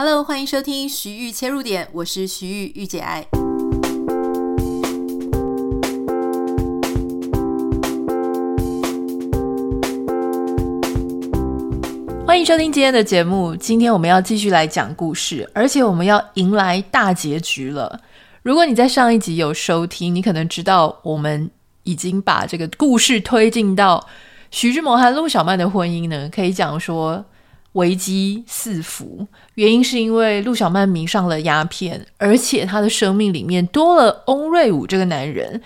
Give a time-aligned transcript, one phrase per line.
[0.00, 3.26] Hello，欢迎收听徐玉切入点，我是徐豫御姐爱。
[12.24, 13.56] 欢迎收听今天的节目。
[13.56, 18.00] 今天我们要继续来讲故事，而且我们要迎来大结局了。
[18.44, 21.50] 如果你在上一集有收听，你可能知道我们
[21.82, 24.06] 已经把这个故事推进到
[24.52, 27.24] 徐志摩和陆小曼的婚姻呢，可以讲说。
[27.72, 35.60] 危机四伏，原因是因为陆小曼迷上了鸦片，而且她的生命里面多了翁瑞武这个男人，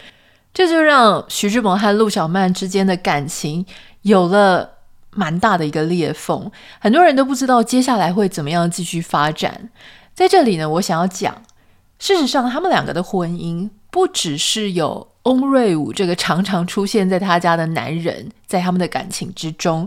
[0.52, 3.64] 这就让徐志摩和陆小曼之间的感情
[4.02, 4.68] 有了
[5.14, 6.50] 蛮大的一个裂缝。
[6.80, 9.70] 很多人都不知道接下来会怎么样继续发展。
[10.12, 11.42] 在这里呢，我想要讲，
[11.98, 19.86] 事实上他们两个的婚姻不只是有翁瑞武这个常常出现在他家的男人在他们的感情之中。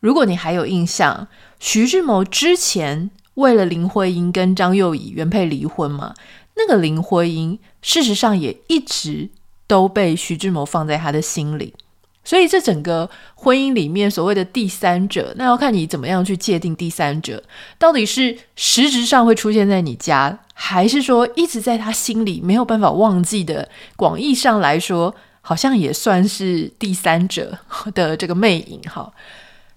[0.00, 1.28] 如果你还有印象，
[1.58, 6.14] 徐志摩之前为了林徽因跟张幼仪原配离婚嘛，
[6.56, 9.28] 那个林徽因事实上也一直
[9.66, 11.74] 都被徐志摩放在他的心里。
[12.22, 17.42] 所以这整个婚姻里面所谓的第三者，那要看你怎么样去界定第三者，
[17.78, 23.66] 到底是实质上会出现在你家，还是说一直在他心里没有办法忘记的？
[23.96, 27.58] 广义上来说，好像也算是第三者
[27.94, 29.10] 的这个魅影哈。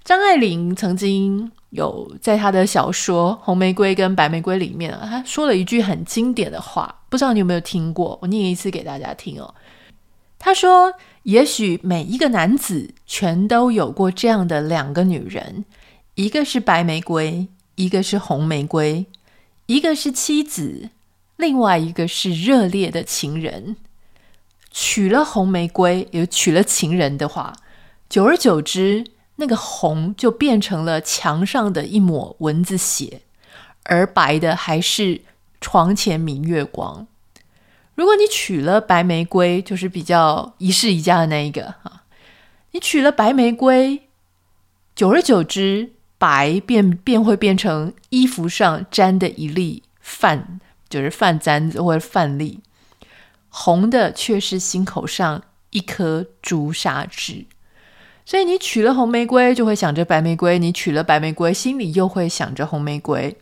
[0.03, 8.19] 张爱玲曾经有在她的小说《红玫瑰》跟《白玫瑰》里面啊，她说了一句很经典的话，不知道你有没有听过？
[8.21, 9.55] 我念一次给大家听哦。
[10.37, 10.93] 她说
[11.23, 15.63] ：“也许每一个男子全都有过这样的两个女人，
[16.15, 19.05] 一个是白玫瑰，一个是红玫瑰，
[19.67, 20.89] 一个是妻子，
[21.37, 23.77] 另外一个是热烈的情人。
[24.69, 27.53] 娶了红玫瑰，也娶了情人的话，
[28.09, 29.05] 久而久之。”
[29.37, 33.21] 那个红就变成了墙上的一抹蚊子血，
[33.83, 35.21] 而白的还是
[35.59, 37.07] 床前明月光。
[37.95, 42.03] 如果你娶了白玫瑰，就是比较一世一家的那一个哈。
[42.71, 44.09] 你娶了白玫瑰，
[44.95, 52.61] 久而久之，白便便会变成衣服上沾的一粒饭，就是饭簪子或者饭粒；
[53.49, 57.45] 红的却是心口上一颗朱砂痣。
[58.25, 63.35] 所以你娶了红玫瑰，就会想着白玫瑰；你娶了白玫瑰，心里又会想着红玫瑰。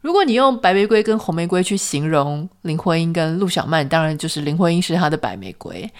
[0.00, 5.90] 如果你用白玫瑰跟红玫瑰去形容林徽因跟陆小曼，当然就是林徽因是她的白玫瑰，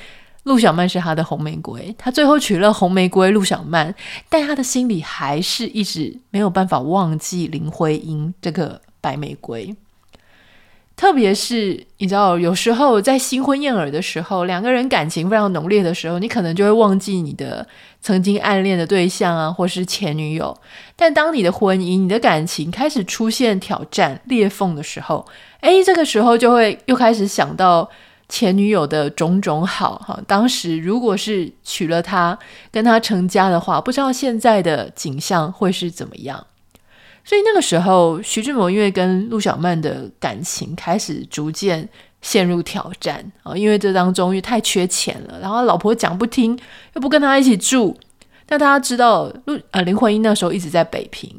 [0.43, 1.95] 陆小曼是她的红玫瑰。
[1.99, 3.95] 她最后娶了红玫瑰陆小曼，
[4.29, 9.75] 但她的心里还是一直没有办法忘记林徽因这个白玫瑰。
[10.97, 17.66] 特别是你知道，有时候在新婚燕尔的时候，两个人感情非常浓烈的时候，你可能就会忘记你的
[18.00, 20.56] 曾经暗恋的对象啊，或是前女友。
[20.94, 25.27] 但当你的婚姻、你的感情开始出现挑战、裂缝的时候，
[25.60, 27.91] 诶，这个时候就会又开始想到
[28.28, 30.19] 前女友的种种好哈。
[30.28, 32.38] 当时如果是娶了她，
[32.71, 36.47] 跟她成家的话，不知道现在的景象会是怎么样。
[37.25, 41.89] 所以那个时候，徐志摩因为跟陆小曼的感情开始逐渐
[42.21, 46.59] 陷入挑战啊，因为这当中又太缺钱了，然后老婆讲不听，
[46.95, 47.97] 又不跟他一起住。
[48.49, 51.35] 那大家知道，陆呃林徽因那时候一直在北平，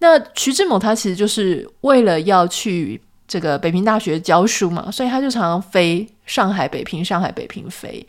[0.00, 8.04] 那徐志摩他其实就是为了要去这个北平大学教书嘛，所以他就常常飞上海、北平、上海、北平飞。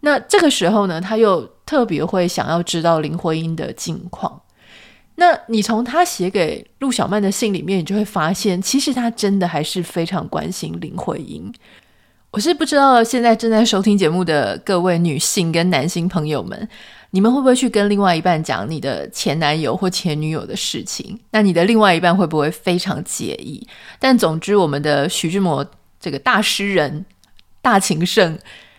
[0.00, 4.38] 那这个时候呢，他又特别会想要知道林徽因的近况。
[5.20, 11.52] 那你从他写给陆小曼的信里面，你就会发现，其实他真的还是非常关心林徽因。
[12.30, 16.68] 我是不知道现在正在收听节目的各位女性跟男性朋友们，
[17.10, 21.18] 你们会不会去跟另外一半讲你的前男友或前女友的事情？
[21.32, 23.66] 那你的另外一半会不会非常介意？
[23.98, 25.66] 但总之，我们的徐志摩
[25.98, 27.04] 这个大诗人、
[27.60, 28.38] 大情圣，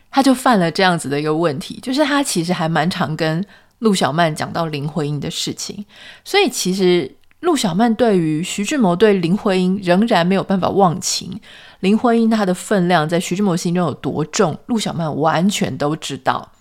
[0.10, 3.46] 他就犯了这样子的一个问题，就是他其实还蛮常跟。
[3.80, 5.86] 陆小曼讲到林徽因的事情，
[6.24, 11.40] 所以其实陆小曼对于徐志摩对林徽因仍然没有办法忘情。
[11.80, 16.52] 林徽因她的分量在徐志摩心中有多重，陆小曼完全都知道。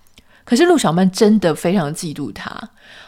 [0.44, 2.50] 可是陆小曼真的非常嫉妒她，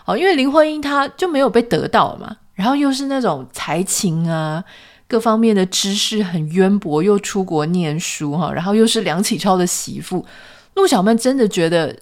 [0.05, 4.65] 哦，因为林徽因她就没有被得到嘛，然后又是那种才情啊，
[5.07, 10.27] 各方面的知识很渊博，又出国念书哈，然后又是梁启超的媳妇，
[10.75, 11.97] 陆小曼真的觉得。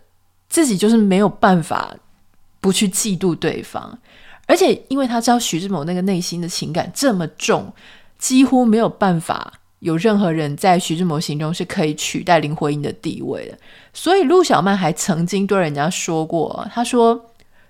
[0.49, 1.95] 自己就是没有办法
[2.61, 3.99] 不去嫉妒对方，
[4.47, 7.73] 而且因为他知道徐志摩那个内心的情感这么重，
[8.19, 13.59] 几乎没有办法有任何人在徐志摩心中是可以取代林徽因的地位的。
[13.93, 17.27] 所以陆小曼还曾经对人家说过：“他说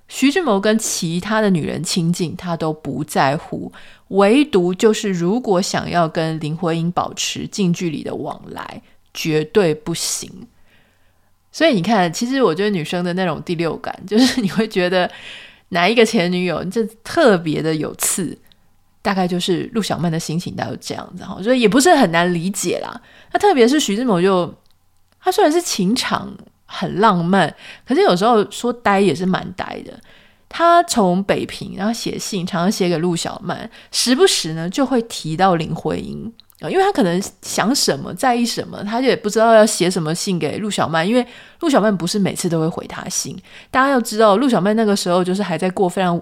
[0.07, 3.71] 徐志摩跟其他的女人亲近，他都不在乎，
[4.09, 8.81] 唯独就是如果想要跟林徽因保持近距离的往来，
[9.13, 10.31] 绝对不行。
[11.51, 15.11] 所以你看，其实我觉得女生的那种第六感， 就是你会觉得
[15.71, 18.37] 哪一个前女友就特别的有刺，
[19.03, 23.01] 大概就是陆小曼的心情，大概这样子哈，所以也不是很难理解啦。
[23.33, 24.55] 那特别是徐志摩就，
[25.21, 26.37] 他虽然是情场。
[26.71, 27.55] 很浪漫，
[27.87, 29.99] 可是有时候说呆也是蛮呆的。
[30.51, 36.31] 他从北平，然后写信，常常写给陆小曼，时不时呢就会提到林徽因，
[36.63, 41.27] 因为他可能想什么，在意什么，他也不知道要写什么信给陆小曼，因为
[41.61, 43.37] 陆小曼不是每次都会回他信。
[43.71, 46.21] 大家要知道，陆小曼那个时候就是还在过非常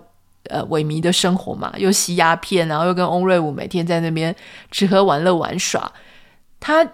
[0.50, 4.34] 呃萎靡的生活嘛，又吸鸦片，然后又跟翁瑞武每天在那边
[4.70, 5.92] 吃喝玩乐玩耍，
[6.60, 6.86] 他。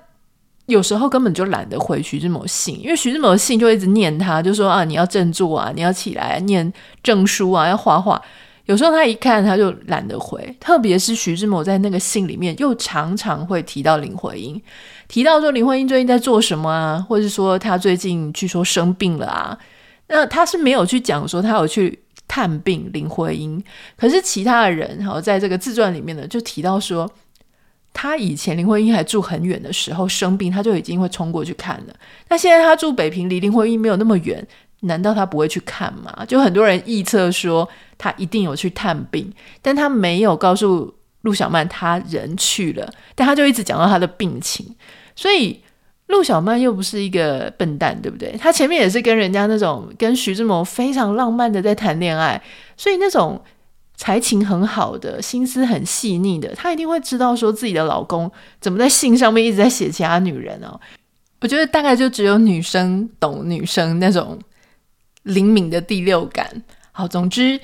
[0.66, 6.72] 有时候根本就懒得回徐志摩信，因为徐志摩信就一直念他，就说啊，你要振作啊，你要起来念
[7.02, 8.22] 证书啊，要画画。
[8.66, 14.60] 有时候他一看他就懒得回，特别是徐志摩在那个信里面又常常会提到林徽因，
[15.08, 19.58] 提到说林徽因最近在做什么啊，或者是说他最近据说生病了啊。
[20.08, 21.98] 那他是没有去讲说他有去
[22.28, 23.62] 探病林徽因，
[23.96, 27.10] 可是其他的人好在这个自传里面呢就提到说。
[27.94, 31.94] 他以前林徽因还住很远的时候生病，他就已经会冲过去看了。
[32.30, 34.42] 那现在他住北平，离林徽因没有那么远，
[34.82, 36.24] 难道他不会去看吗？
[36.26, 37.68] 就很多人臆测说
[37.98, 44.64] 他一定有去探病，但他没有告诉陆小曼他人去了，但他就一直讲到他的病情。
[45.16, 45.60] 所以
[46.06, 48.36] 陆小曼又不是一个笨蛋，对不对？
[48.38, 52.42] 他前面也是跟人家那种跟徐志摩非常浪漫的在谈恋爱，
[52.76, 53.42] 所以那种。
[53.94, 58.28] 才情很好的，心思很细腻的，她一定会知道说自己的老公
[58.58, 60.80] 怎么在信上面一直在写其他女人哦。
[61.40, 64.36] 我觉得大概就只有女生懂女生那种
[65.22, 66.62] 灵敏的第六感。
[66.92, 67.60] 好，总之，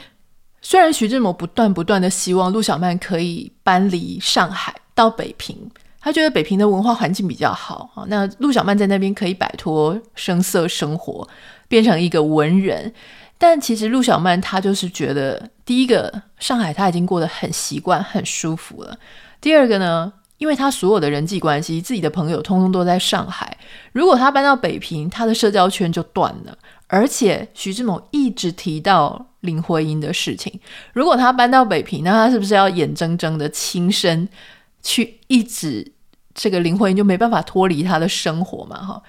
[0.60, 5.70] 虽然徐志摩不断不断的希望陆小曼可以搬离上海到北平，
[6.00, 11.28] 他觉得北平的文化环境比较好啊，那陆小曼在那边可以摆脱声色生活，
[11.68, 12.92] 变成一个文人。
[13.40, 18.98] 但其实陆小曼她就是觉得，第一个上海她已经过得很习惯、很舒服了。
[19.40, 23.56] 第二个呢，因为她所有的人际关系、自己的朋友通通都在上海，
[23.92, 26.58] 如果她搬到北平，她的社交圈就断了。
[26.88, 30.60] 而且徐志摩一直提到林徽因的事情，
[30.92, 34.28] 如果她搬到北平，那她是不是要眼睁睁的亲身
[34.82, 35.92] 去一直
[36.34, 38.84] 这个林徽因就没办法脱离她的生活嘛？
[38.84, 39.02] 哈，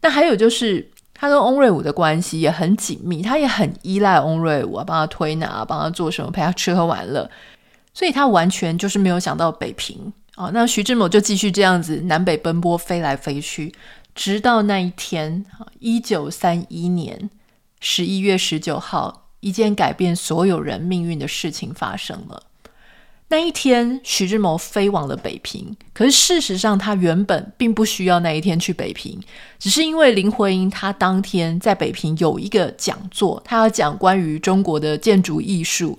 [0.00, 0.90] 那还有就是。
[1.18, 7.26] 他跟翁瑞武的关系也很紧密，他也很依赖翁瑞武啊，帮他推拿，帮他做什么，陪他吃喝玩乐，
[7.94, 10.50] 所以他完全就是没有想到北平啊。
[10.52, 13.74] 那徐志摩就继续这样子南北奔波，飞来飞去，
[14.16, 17.30] 直到那一天啊，一九三一年
[17.78, 22.42] 十一月十九号，一件改变所有人命运的事情发生了。
[23.28, 25.76] 那一天，徐志摩飞往了北平。
[25.92, 29.20] 可是事实上，他原本并不需要那一天去北平，
[29.58, 35.98] 只是因为林徽因她当天在北平有一个讲座，她要讲关于中国的建筑艺术。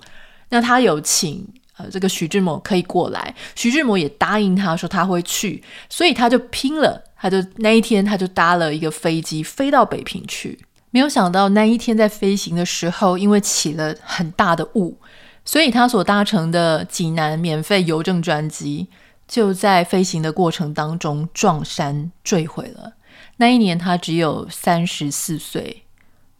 [0.50, 1.46] 那他有请
[1.78, 10.58] 呃这个徐志摩可以过来，徐志摩也答应他说他会去，所以他就拼了，他就那一天他就搭了一个飞机飞到北平去。
[10.90, 14.98] 没有想到那一天在飞行的时候，因为起了很大的雾。
[15.44, 18.86] 所以他所搭乘的济南免费邮政专机，
[19.26, 22.92] 就在飞行的过程当中撞山坠毁了。
[23.38, 25.84] 那一年他只有三十四岁，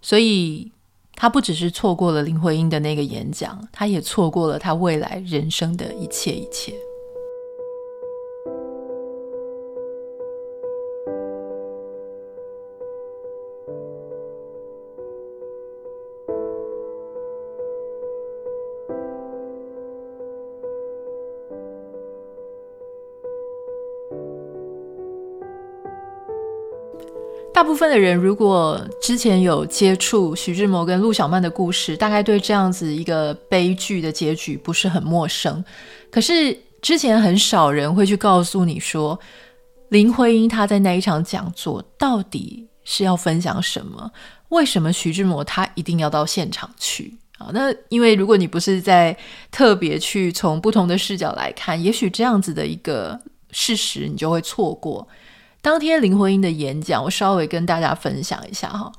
[0.02, 0.72] 所以
[1.20, 6.72] 他不只是错过了林徽因的那个演讲，他也错过了他未来人生的一切一切。
[27.58, 35.64] 大部分的人如果之前有接触徐志摩跟陆小曼的故事，大概对这样子一个悲剧的结局不是很陌生。
[36.08, 39.18] 可是之前很少人会去告诉你说，
[39.88, 44.08] 林徽因她在那一场讲座到底是要分享什么？
[44.50, 47.50] 为什么徐志摩他一定要到现场去啊？
[47.52, 49.16] 那因为如果你不是在
[49.50, 53.18] 特别去从不同的视角来看，也许这样子的一个
[53.50, 55.08] 事实你就会错过。
[55.68, 58.90] 当天林徽因的演讲，我稍微跟大家分享一下哈。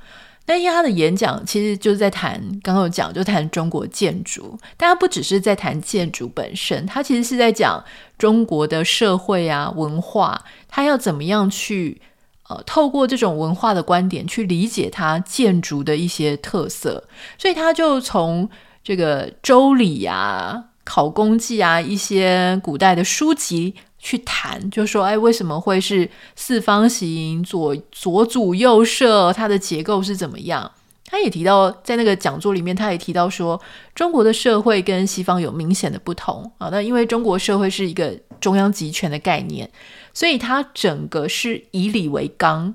[0.46, 7.82] 那天他的演讲其实就是在谈，刚刚有讲就谈中国建筑，但他不只是在谈建筑本身，他其实是在讲
[8.16, 12.00] 中国的社会啊文化，他要怎么样去
[12.48, 17.02] 呃，透过这种文化的观点去理解它建筑的一些特色，
[17.36, 18.48] 所以他就从
[18.84, 29.30] 这个《周礼》啊、《考工记》啊一些古代的书籍去谈，就说，哎，为什么会是四方形、左左阻右摄？
[29.32, 30.72] 它的结构是怎么样？
[31.04, 33.60] 他也提到，在那个讲座里面，他也提到说，
[33.94, 36.68] 中国的社会跟西方有明显的不同啊。
[36.70, 39.68] 那因为中国社会是一个中央集权的概念，
[40.14, 42.72] 所以它整个是以礼为纲，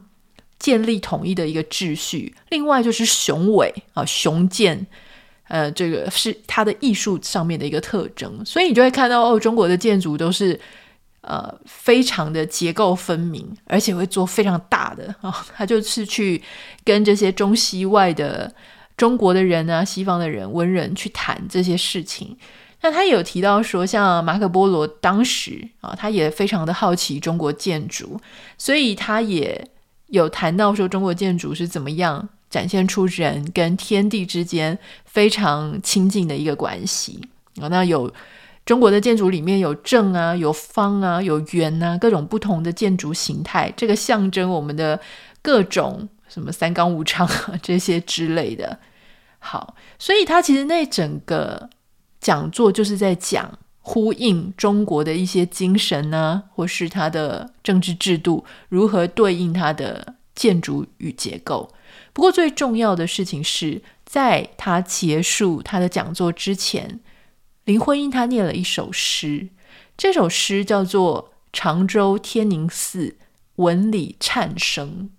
[0.59, 2.35] 建立统一的一个秩序。
[2.49, 4.85] 另外就是雄伟啊，雄健，
[5.47, 8.45] 呃，这个是它的艺术上面的一个特征。
[8.45, 10.59] 所以你就会看到哦，中国的建筑都是。
[11.27, 15.33] 呃，非常的结构分明，而且会做非常大的啊、哦。
[15.55, 16.39] 他就是去
[16.83, 18.53] 跟这些中西外的
[18.95, 22.37] 中国的人啊、西方的人、文人去谈这些事情。
[22.81, 28.21] 那他有提到说，像马可波罗当时啊、他也非常的好奇中国建筑，
[28.55, 29.67] 所以他也
[30.09, 37.19] 有谈到说，中国建筑是怎么样展现出人跟天地之间非常亲近的一个关系
[37.59, 38.13] 啊、那有。
[38.65, 44.99] 中国的建筑里面有正啊，有方啊，有圆啊，各种不同的建筑形态，这个象征我们的
[45.43, 47.29] 各种什么三纲五常
[47.61, 48.79] 这些之类的。
[49.37, 51.69] 好，所以他其实那整个
[52.19, 61.71] 讲座就是在讲呼应中国的一些精神呢、或是他的政治制度如何对应他的建筑与结构。
[62.13, 66.99] 不过最重要的事情是在他结束他的讲座之前。
[67.65, 69.49] 林徽因她念了一首诗，
[69.97, 73.17] 这首诗叫做《常州天宁寺
[73.55, 75.09] 闻礼忏声》。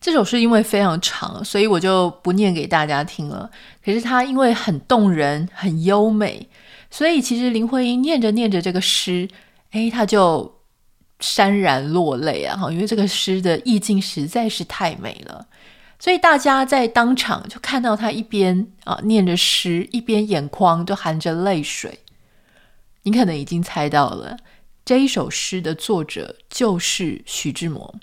[0.00, 3.50] 这首诗因为非常长，所以我就不念给大家听了。
[3.84, 6.48] 可是它因为很动人、很优美，
[6.90, 9.28] 所以其实林徽因念着念着这个诗，
[9.70, 10.60] 哎，她就
[11.20, 12.56] 潸然落泪啊！
[12.56, 15.46] 哈因为这个诗的意境实在是太美了。
[16.02, 22.00] 所以大家在当场就看到他一边啊念着诗，一边眼眶都含着泪水。
[23.04, 24.36] 你可能已经猜到了，
[24.84, 27.94] 这一首诗的作者就是徐志摩，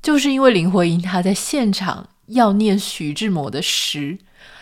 [0.00, 4.16] 就是因为林徽因他在现场要念徐志摩的诗。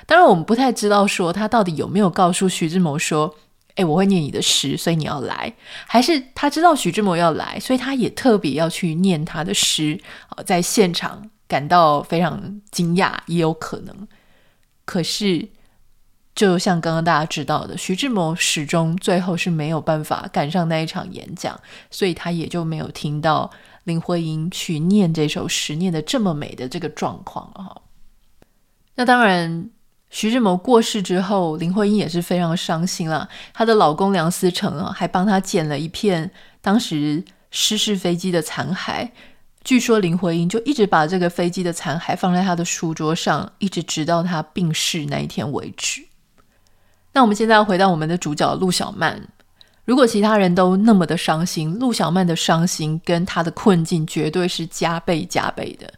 [0.04, 3.36] 当然，我们不太知道说他到底有没有告诉徐志摩说
[3.76, 5.54] ：“哎，我会念你的诗，所以你要来。”
[5.86, 10.00] 还是他知道徐志摩要来，所以他也特别要去念他的诗
[10.30, 11.30] 啊，在现场。
[11.48, 14.06] 感到非常惊讶，也有可能。
[14.84, 15.48] 可是，
[16.34, 23.50] 就像刚刚大家知道的，徐志摩始终最后是没有办法赶上那一场演讲，所以他也就没有听到
[23.84, 27.82] 林徽因去念这首诗，念得这么美的这个状况哈。
[28.94, 29.70] 那当然，
[30.10, 33.28] 徐志摩过世之后，林徽因也是非常伤心了。
[33.52, 39.10] 她的老公梁思成啊，还帮她捡了一片当时失事飞机的残骸。
[39.68, 46.02] 据说林徽因就一直把这个飞机的残骸放在她的书桌上，一直直到她病逝那一天为止。
[47.12, 49.28] 那我们现在要回到我们的主角陆小曼。
[49.84, 55.92] 如果其他人都那么的伤心，陆小曼的伤心跟她的困境绝对是加倍加倍的。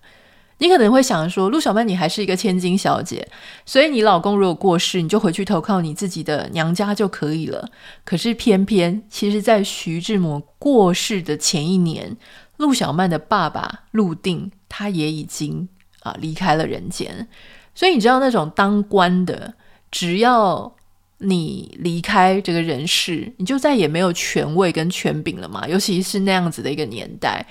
[0.58, 3.24] 你可能会想说，陆小曼你还是一个千金小姐，
[3.64, 7.70] 所以你老公如果过世，你就回去投靠你自己的娘家就可以了。
[8.04, 12.16] 可是偏偏，其实在徐志摩过世的前一年。
[12.60, 15.66] 陆小曼的爸爸陆定，他也已经
[16.02, 17.26] 啊离开了人间，
[17.74, 19.54] 所以你知道那种当官的，
[19.90, 20.76] 只要
[21.18, 25.66] 你离开这个人世，你就再也没有权位跟权柄了嘛。
[25.66, 27.46] 尤其是那样子的一个年代，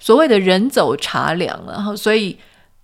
[0.00, 2.36] 所谓的人走茶凉了，然后所以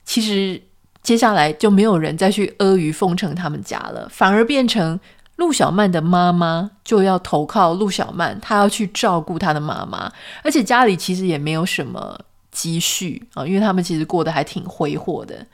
[0.04, 0.62] 其实
[1.02, 4.98] 接下来就没有人再去阿谀奉承他们家了，反而变成。
[5.36, 10.12] 陆小曼的妈妈就要投靠陆小曼，她要去照顾她的妈妈，
[10.44, 12.16] 而且家里其实也没有什么
[12.52, 15.44] 积蓄啊，因为他们其实过得还挺挥霍的。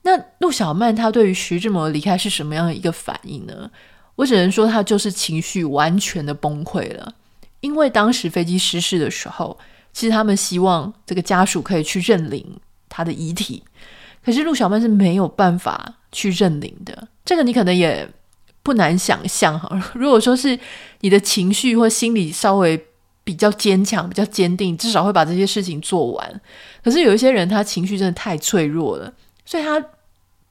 [0.00, 3.70] 那陆小曼她对于徐志摩离开是什么样的一个反应呢？
[4.14, 7.12] 我只能说她就是情绪完全的崩溃了，
[7.60, 9.58] 因为当时飞机失事的时候，
[9.92, 13.62] 其实他们希望这个家属可以去认领他的遗体，
[14.24, 17.08] 可是陆小曼是没有办法去认领的。
[17.26, 18.08] 这个你可能也。
[18.66, 20.58] 不难想象哈， 如果说是
[21.02, 22.76] 你的情绪或心理稍微
[23.22, 26.40] 比较坚强、比较坚定，至少会把这些事情做完。
[26.82, 29.12] 可是有一些人，他情绪真的太脆弱了，
[29.44, 29.80] 所以他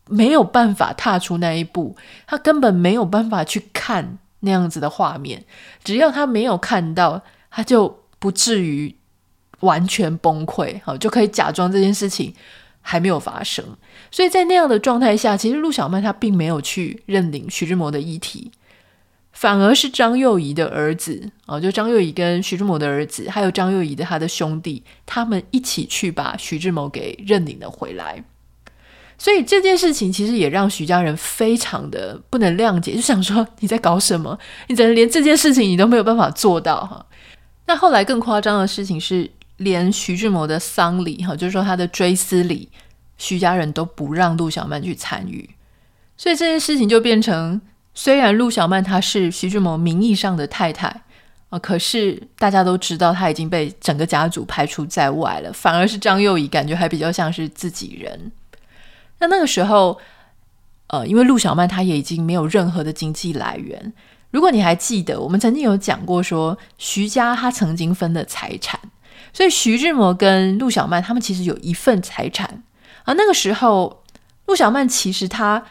[0.07, 1.93] 没有办法踏出那一步，
[2.25, 5.43] 他根本没有办法去看那样子的画面。
[5.83, 8.95] 只要他没有看到，他就不至于
[9.59, 12.33] 完全崩溃，好，就可以假装这件事情
[12.87, 13.65] 还没有发生，
[14.11, 18.51] 所以在那样的状态下，其实陆小曼她并没有去认领徐志摩的遗体，
[19.33, 28.23] 反而是张幼仪的儿子哦，就张幼仪跟徐志摩的儿子，还有张幼仪的他的兄弟，他们一起去把徐志摩给认领了回来。
[29.17, 34.37] 所以这件事情其实也让徐家人非常的不能谅解，就想说你在搞什么？
[34.67, 37.03] 你怎么连这件事情你都没有办法做到哈？
[37.65, 42.69] 那后来更夸张的事情是，连徐志摩的丧礼哈，就是说他的追思礼，
[43.17, 45.49] 徐家人都不让陆小曼去参与。
[46.17, 47.61] 所以这件事情就变成，
[47.93, 51.03] 虽然陆小曼她是徐志摩名义上的太太
[51.49, 58.31] 啊，可是大家都知道她已经被整个家族排除在外了，反而是张幼仪感觉还比较像是自己人。
[59.19, 59.97] 那那个时候，
[60.87, 63.93] 呃，因为陆小曼她也已经没有任何的经济来源。
[64.31, 68.77] 如果你还记得，我们曾经有讲过说，徐家他曾经分了财产，
[69.35, 72.63] 所以徐志摩跟陆小曼他们其实有一份财产。
[73.03, 74.01] 而那个时候，
[74.45, 75.61] 陆小曼其实他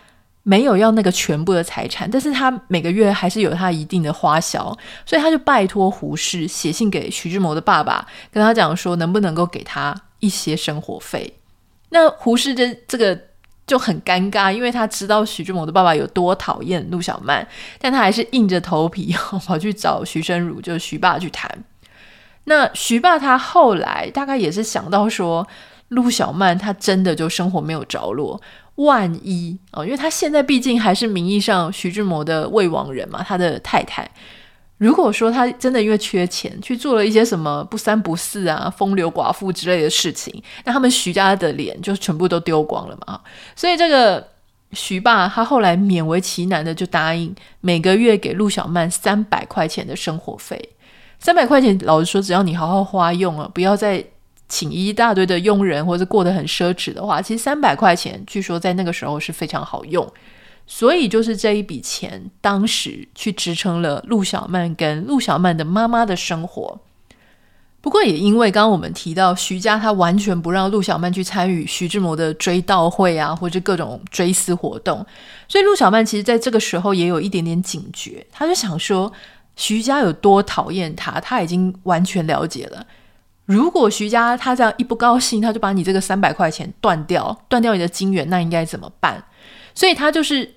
[0.43, 11.39] 没有要那个全部的财产，但是他每个月还是有他一定的花销，所以他就拜托胡适写信给徐志摩的爸爸，跟他讲说，能不能够给他一些生活费。
[11.89, 13.19] 那胡适这这个。
[13.67, 17.49] 就很尴尬，因为他知道徐志摩的爸爸有多讨厌陆小曼，
[17.81, 19.11] 但他还是硬着头皮
[19.47, 21.51] 跑去找徐申如，就是徐爸去谈。
[22.45, 25.47] 那徐爸他后来大概也是想到说，
[25.89, 28.41] 陆小曼她真的就生活没有着落，
[28.77, 34.11] 万一哦，因为他现在毕竟还是名义上徐志摩的未亡人嘛，他的太太。
[34.79, 43.21] 如果说他真的因为缺钱去做了一些什么不三不四啊、风流寡妇之类的事情，那他们徐家的脸就全部都丢光了嘛。
[43.55, 44.27] 所以这个
[44.73, 50.71] 徐爸他后来勉为其难的就答应每个月给陆小曼三百块钱的生活费。
[51.25, 54.05] 三百块钱，老实说，只要你好好花用了，不要再
[54.47, 60.07] 请一大堆的佣人或者过得很奢侈的话，其实三百块钱据说在那个时候是非常好用。
[60.67, 66.79] 所以就是这一笔钱，当时去支撑了陆小曼跟陆小曼的妈妈的生活。
[67.81, 75.05] 不过也因为刚刚我们提到徐家他完全不让陆小曼去参与徐志摩的追悼会啊，或者各种追思活动，
[75.49, 79.11] 所以陆小曼其实在这个时候也有一点点警觉，他就想说
[79.57, 82.87] 徐家有多讨厌他，他已经完全了解了。
[83.47, 89.23] 如果徐家他这样一不高兴，他就把你这个三百块钱断掉，断掉你的金元，那应该怎么办？
[89.75, 90.55] 所以他就是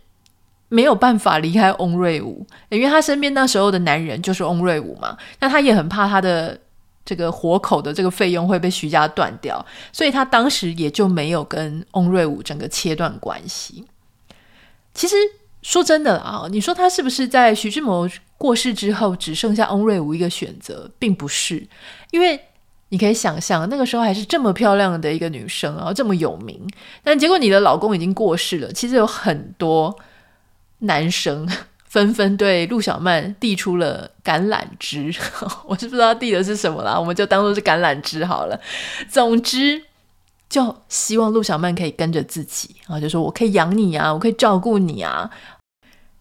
[0.69, 5.17] 没有办法离开翁瑞武，因为他身边那时候的男人就是翁瑞武嘛。
[5.39, 6.57] 那他也很怕他的
[7.03, 13.85] 这个活口的这个费用会被徐家断掉，所以他当时也就没有跟翁瑞武整个切断关系。
[14.93, 15.15] 其实
[15.61, 21.67] 说真的啊，你说他是不是在徐志摩过世之后只剩下翁瑞午一个选择，并不是，
[22.11, 22.39] 因为。
[22.89, 26.57] 你可以想象，那个时候还是这么漂亮的一个女生，然后这么有名，
[27.03, 28.71] 但结果你的老公已经过世了。
[28.71, 29.93] 其实有很多
[30.77, 31.45] 男生
[31.83, 35.13] 纷纷对陆小曼递出了橄榄枝，
[35.67, 38.57] 我是不知道递的是什么啦，我们就当做是橄榄枝好了。
[39.09, 39.83] 总之，
[40.47, 45.29] 就希望陆小曼可以跟着自己啊，就说我可以养你啊，我可以照顾你啊。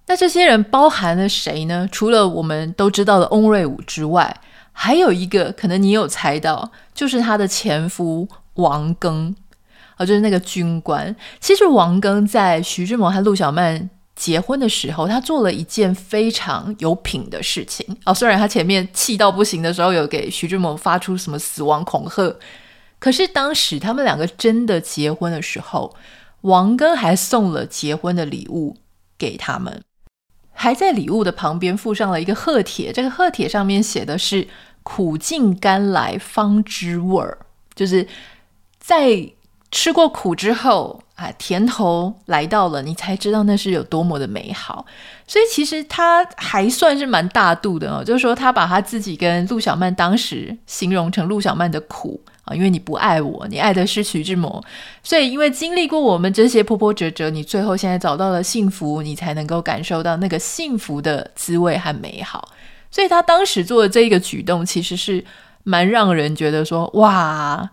[0.07, 1.89] 那这些人包含了谁呢？
[1.91, 4.41] 除了我们都知道的翁瑞午之外。
[4.79, 9.35] 还有一个可能你有猜到，就是他的前夫王庚，
[9.97, 11.17] 啊，就是那个军官。
[11.41, 17.87] 其实王庚在徐志摩和陆小曼结婚的时候，他做了一件非常有品的事情。
[18.05, 22.37] 哦，虽然他前面气到不行的时候，有给徐志摩发出什么死亡恐吓，
[22.99, 25.97] 可是当时他们两个真的结婚的时候，
[26.43, 28.77] 王庚还送了结婚的礼物
[29.17, 29.83] 给他们。
[30.57, 34.49] 还在礼物的旁边附上了一个贺帖，这个贺帖上面写的是
[34.83, 37.39] “苦尽甘来方知味儿”，
[37.77, 38.09] 就是
[38.81, 39.31] 在
[39.71, 44.87] 吃过苦之后啊，甜头来到了，你才知道那是有多么的美好。
[45.27, 52.21] 所以其实他还算是蛮大度的哦，就是说他把他自己跟陆小曼当时形容成陆小曼的苦。
[52.47, 54.65] 啊，因为你不爱我，你爱的是徐志摩，
[55.03, 62.49] 所以因为经历过我们这些波波折折，你最后现在找到了幸福，你才能够感受到那个幸福的滋味和美好。
[62.91, 65.23] 所以他当时做的这一个举动，其实是
[65.65, 67.69] 蛮让人觉得说，哇，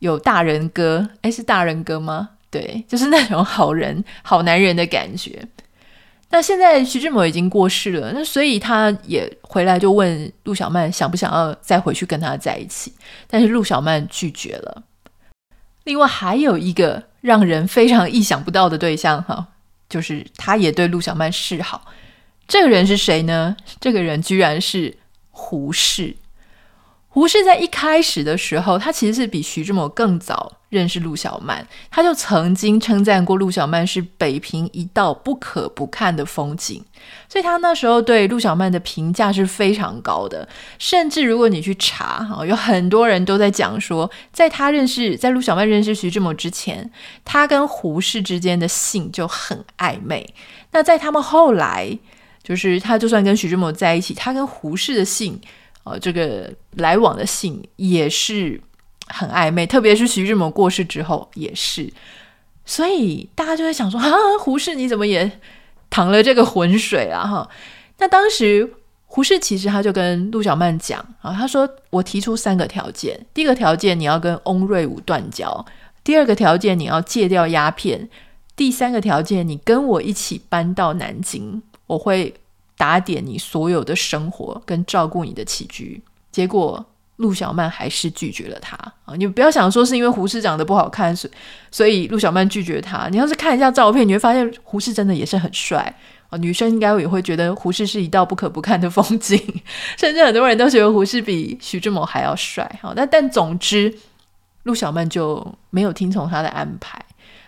[0.00, 2.30] 有大人哥，诶，是大人哥吗？
[2.50, 5.46] 对，就是那种好人、好男人的感觉。
[6.30, 12.92] 那现在徐志摩已经过世了，那所以他也回来就问陆小曼想不想要再回去跟他在一起，
[13.28, 14.82] 但是陆小曼拒绝了。
[15.84, 19.46] 另外还有一个让人非常意想不到的对象哈，
[19.88, 21.84] 就是他也对陆小曼示好。
[22.48, 23.56] 这个人是谁呢？
[23.80, 24.96] 这个人居然是
[25.30, 26.16] 胡适。
[27.14, 36.84] 胡适在一开始的时候，他其实是比徐志摩更早认识陆小曼，他就曾经称赞过陆小曼是北平一道不可不看的风景，
[37.28, 40.48] 所以他那时候对陆小曼的评价是非常高的。
[40.76, 46.90] 甚至如果你去查，哈，有很多人都在讲说，在他认识，在陆小曼认识徐志摩之前，
[47.24, 50.34] 他跟胡适之间的信就很暧昧。
[50.72, 51.96] 那在他们后来，
[52.42, 55.40] 就是他就算跟徐志摩在一起，他跟胡适的信。
[55.84, 58.58] 哦，这个来往的信也是
[59.06, 61.92] 很暧昧，特别是徐志摩过世之后也是，
[62.64, 64.08] 所以大家就在想说啊，
[64.40, 65.40] 胡适你怎么也
[65.90, 67.26] 淌了这个浑水啊？
[67.26, 67.48] 哈，
[67.98, 68.72] 那当时
[69.04, 75.66] 胡适其实他就跟陆小曼讲啊，他说我提出三个条件，第一个条件你要跟翁瑞午断交，
[76.02, 78.08] 第二个条件你要戒掉鸦片，
[78.56, 82.34] 第三个条件你跟我一起搬到南京，我会。
[82.76, 86.84] 打点你所有的生活跟照顾你的起居，结果
[87.16, 89.14] 陆小曼还是拒绝了他啊！
[89.16, 91.30] 你不要想说是因为胡适长得不好看，所
[91.70, 93.08] 所以陆小曼拒绝他。
[93.08, 95.94] 你要是看一下照片，你会发现胡适真的也是很帅
[96.28, 96.36] 啊！
[96.38, 99.40] 女生应该也会觉得胡适是一道不可不看的风景，
[99.96, 102.68] 甚至很多人都觉得胡适比徐志摩还要帅。
[102.82, 103.96] 好，但但总之，
[104.64, 107.00] 陆小曼就没有听从他的安排。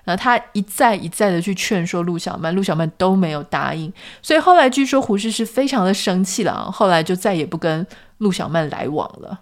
[0.06, 3.92] 那他一再一再的去劝说陆小曼，陆小曼都没有答应，
[4.22, 7.86] 所以后来据说胡适是非常的生气了，后来就再也不跟
[8.18, 9.40] 陆小曼来往了。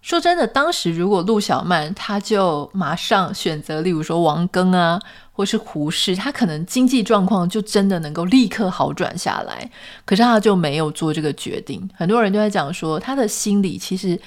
[0.00, 5.00] 说真的，当时如果陆小曼她就马上选择，例如说王庚啊，
[5.32, 9.70] 或是胡适，她可能经济状况就真的能够立刻好转下来，
[10.04, 11.88] 可是她就没有做这个决定。
[11.94, 14.18] 很多人都在讲说，她的心里其实。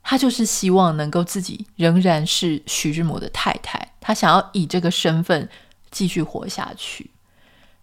[0.00, 5.46] 她就是希望能够自己仍然是徐志摩的太太，他想要以这个身份
[5.90, 7.10] 继续活下去。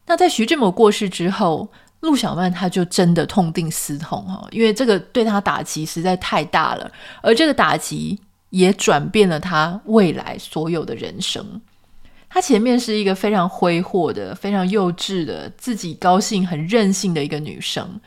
[0.07, 11.61] 那在徐志摩过世之后，陆小曼他就真的痛定思痛哈，因为这个对他打击实在太大了，而这个打击也转变了他未来所有的人生。
[12.27, 18.01] 他前面是一个非常挥霍的、非常幼稚的、自己高兴、很任性的一个女生，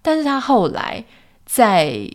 [0.00, 1.04] 但是她后来
[1.44, 2.08] 在。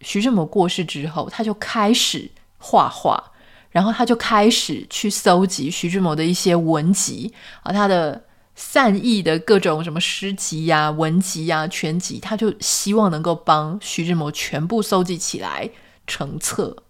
[0.00, 3.32] 徐志摩过世之后，她就开始画画，
[3.74, 7.34] 然后他就开始去搜集徐志摩的一些文集
[7.64, 8.22] 啊，他的
[8.54, 15.68] 散佚的各种什么诗集呀、文集呀、全集，他就希望能够帮徐志摩全部搜集起来
[16.06, 16.84] 成册。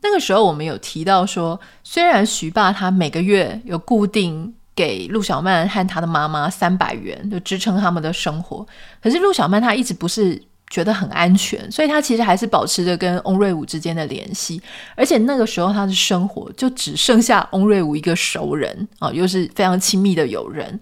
[0.00, 8.66] 那个时候我们有提到说，虽然徐爸他每个月有固定给陆小曼和他的妈妈三百元，就支撑他们的生活，
[9.00, 10.42] 可是陆小曼她一直不是。
[10.68, 14.60] 觉得很安全，所以他其实还是保持着跟翁瑞午之间的联系，
[14.94, 20.78] 而且那个时候他的生活就只剩下翁瑞午一个熟人啊，又是非常亲密的友人。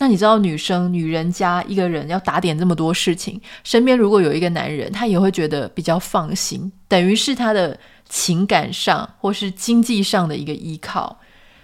[0.00, 7.76] 那你知道，女生女人家一个人要打点这么多事情，身边如果有一个男人，他也会觉得比较放心，等于是他的
[8.08, 11.18] 情感上或是经济上的一个依靠。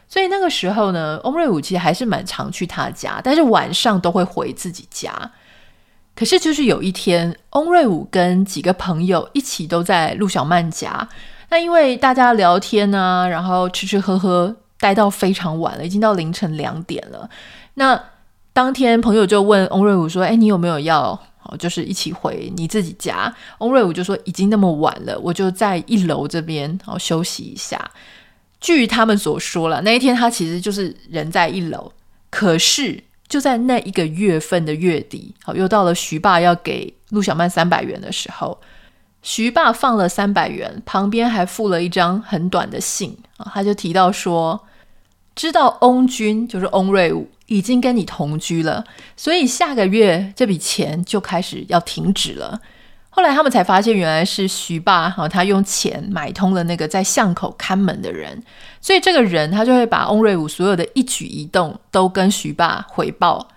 [0.09, 5.13] 所以那个时候呢，翁瑞午其实还是蛮常去他家，但是晚上都会回自己家。
[6.17, 11.09] 可是，就是有一天，翁瑞午跟几个朋友一起都在陆小曼家。
[11.51, 17.29] 那因为大家聊天啊，然后吃吃喝喝，待到非常晚了，已经到凌晨两点了。
[17.75, 18.01] 那
[18.53, 21.21] 当天，朋友就问翁瑞午说：“哎，你有没有要，
[21.59, 27.91] 就是一起回你自己家？”翁瑞午就说：“已经那么晚了，我就在一楼这边，好休息一下。”
[28.61, 31.93] 据他们所说了，那一天他其实就是人在一楼，
[32.31, 33.03] 可是。
[33.35, 38.57] 就在那一个月份的月底，好，又到了徐爸要给陆小曼三百元的时候，
[39.23, 44.65] 徐爸放了三百元，旁边还附了一张很短的信啊，他就提到说，
[45.35, 48.85] 知道翁君就是翁瑞武已经跟你同居了，
[49.17, 52.61] 所以下个月这笔钱就开始要停止了。
[53.15, 58.43] 后来他们才发现，原来是徐爸哈，他用钱买通了那个在巷口看门的人，
[58.81, 63.49] 所以这个人他就会把翁瑞午所有的一举一动都跟徐爸回报。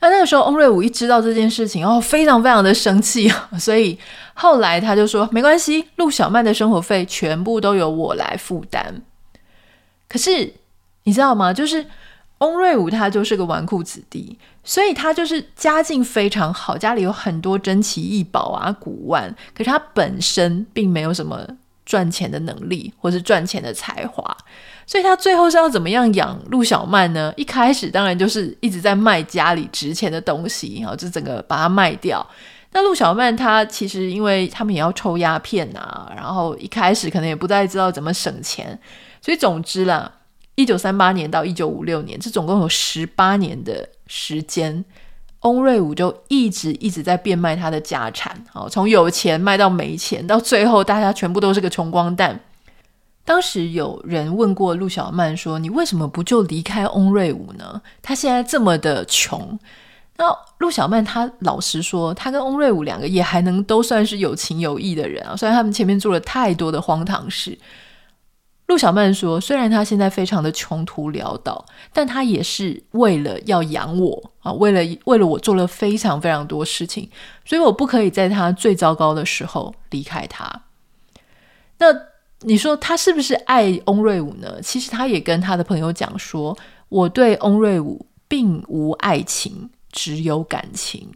[0.00, 3.96] 那那个时候，翁瑞午一知道这件事情，哦，非常非常的生气，所以
[4.34, 9.00] 后来他就说：“没关系，陆小曼的生活费全部都由我来负担。”
[10.10, 10.52] 可是
[11.04, 11.52] 你知道吗？
[11.52, 11.86] 就是。
[12.38, 19.32] 翁瑞午他就是个纨绔子弟，所以他就是家境非常好，家里有很多珍奇异宝啊、古玩。
[19.54, 21.46] 可是他本身并没有什么
[21.84, 24.36] 赚钱的能力，或是赚钱的才华，
[24.86, 27.32] 所以他最后是要怎么样养陆小曼呢？
[27.36, 32.26] 一开始当然就是一直在卖家里值钱的东西，然后就整个把它卖掉。
[32.72, 38.78] 那陆小曼她其实因为他们也要抽鸦片啊，然后一开始可能也不太知道怎么省钱，
[39.20, 40.10] 所以总之啦。
[40.56, 44.84] 一九三八年到一九五六年，这总共有十八年的时间，
[45.40, 52.40] 翁瑞武就一直一直在变卖他的家产，哦，从有钱卖到没钱，到最后大家全部都是个穷光蛋。
[53.24, 57.80] 当时有人问过陆小曼说：“你为什么不就离开翁瑞武呢？
[58.02, 59.58] 他现在这么的穷。”
[60.16, 60.26] 那
[60.58, 67.58] 陆小曼她老实说，她跟翁瑞武两个也还能都算是有情有义的人啊，虽然他们前面做了太多的荒唐事。
[68.66, 77.10] 陆小曼说：“虽然他现在非常的穷途潦倒，但他也是为了要养我啊，为了为了我做了非常非常多事情，
[77.44, 80.62] 所以我不可以在他最糟糕的时候离开他。
[81.78, 81.86] 那
[82.40, 84.60] 你说他是不是爱翁瑞武呢？
[84.62, 86.56] 其实他也跟他的朋友讲说，
[86.88, 91.12] 我对翁瑞武并无爱情，只有感情。”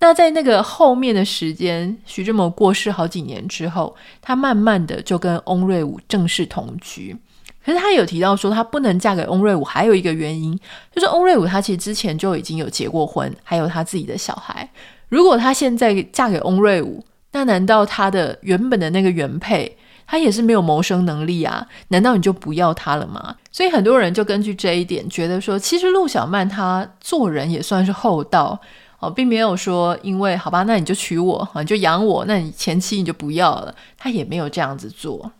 [0.00, 7.16] 那在那个后面的时间，徐志摩过世好几年之后，他慢慢的就跟翁瑞武正式同居。
[7.64, 10.58] 可是他有提到说，他不能嫁给翁瑞武，还有一个原因，
[10.94, 14.66] 就是翁瑞武他其实之前就已经有结过婚，还有他自己的小孩。
[15.08, 21.66] 如果他现在嫁给翁瑞武，那难道他的原本的那个原配，他也是没有谋生能力啊？
[21.88, 23.34] 难道你就不要他了吗？
[23.50, 28.58] 所以很多人就根据这一点，觉得说，其实陆小曼她做人也算是厚道。
[29.00, 33.74] 哦，并没有说，因为好吧，那你就娶我，你就养我，那你前妻你就不要了。
[33.96, 35.30] 他也没有这样子做。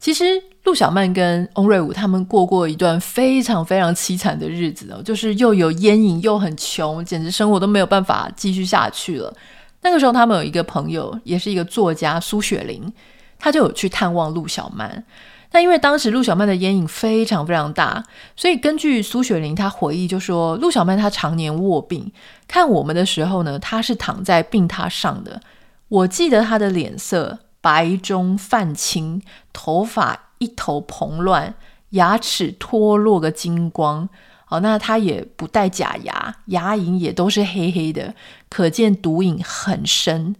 [0.00, 0.24] 其实
[0.64, 9.32] 陆小曼跟翁瑞武他们过过一段非常非常凄惨的日子哦，就是又有烟瘾，又很穷，简直生活都没有办法继续下去了。
[9.82, 12.92] 那个时候，他们有一个朋友，也是一个作家苏雪玲，
[13.38, 15.04] 他就有去探望陆小曼。
[15.54, 18.02] 那因为当时陆小曼的烟瘾非常非常大，
[18.34, 22.10] 所以根据苏雪玲她回忆就说，陆小曼她常年卧病，
[22.48, 25.40] 看我们的时候呢，她是躺在病榻上的。
[25.86, 31.54] 我记得她的脸色白中泛青，头发一头蓬乱，
[31.90, 34.08] 牙齿脱落个精光。
[34.46, 38.16] 好，那她也不戴假牙，牙龈也都是黑黑的，
[38.50, 40.34] 可见毒瘾很深。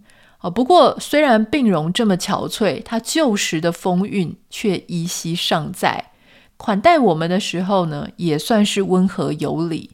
[0.49, 6.11] 不过虽然病容这么憔悴，他旧时的风韵却依稀尚在。
[6.57, 9.91] 款待我们的时候呢，也算是温和有礼。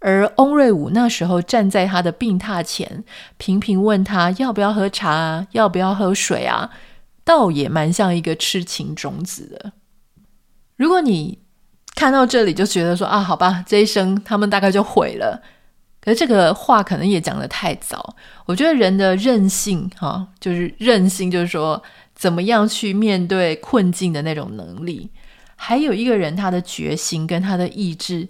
[0.00, 3.04] 而翁瑞武那时候站在他的病榻前，
[3.36, 6.70] 频频问他要不要喝茶啊，要不要喝水啊，
[7.22, 9.72] 倒也蛮像一个痴情种子的。
[10.76, 11.38] 如果你
[11.94, 15.42] 看到这里就觉得说啊，好吧，这一生他们大概就毁了。
[16.14, 18.16] 这个话可能也讲得太早。
[18.46, 21.82] 我觉得人的韧性，哈，就是韧性，就是说
[22.14, 25.10] 怎么样去面对困境的那种能力。
[25.56, 28.26] 还有一个人，他的决心跟他的意志，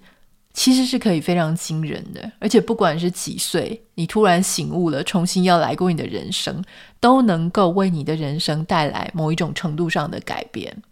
[0.53, 2.33] 其实是可以非常惊人的。
[2.41, 6.61] 而且不管是几岁，你突然醒悟了，重新要来过你的人生，
[6.99, 10.83] 都能够为你的人生带来某一种程度上的改变。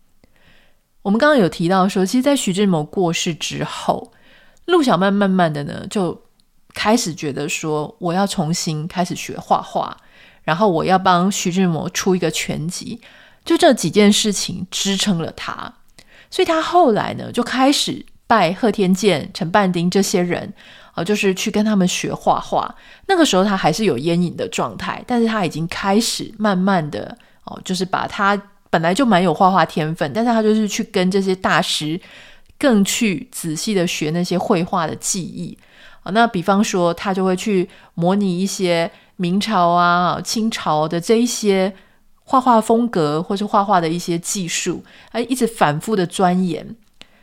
[1.03, 4.13] 我们刚刚有提到说，其实，在徐志摩过世之后，
[4.67, 6.23] 陆小曼慢慢的呢，就
[6.75, 9.97] 开始觉得说，我要重新开始学画画，
[10.43, 13.01] 然后我要帮徐志摩出一个全集，
[13.45, 15.73] 就这几件事情支撑了他，
[16.31, 20.53] 所以他后来呢就开始拜贺天健、陈半丁这些人，
[20.93, 22.73] 啊、就是去跟他们学画画。
[23.07, 31.99] 那个时候他还是有烟瘾的状态，但是他已经开始慢慢的哦、就是把他本来就蛮有画画天分，但是他就是去跟这些大师
[32.59, 35.57] 更去仔细的学那些绘画的技艺。
[36.13, 41.75] 那比方说，他就会去模拟一些明朝啊、清朝的这一些
[42.25, 46.77] 画画风格，或是画画的一些技术，哎，一直反复的钻研。